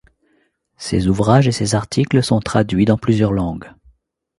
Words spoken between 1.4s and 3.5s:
et ses articles sont traduits dans plusieurs